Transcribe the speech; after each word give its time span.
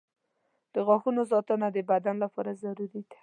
•د 0.73 0.75
غاښونو 0.87 1.21
ساتنه 1.31 1.67
د 1.71 1.77
بدن 1.91 2.15
لپاره 2.23 2.51
ضروري 2.61 2.87
ده. 2.93 3.01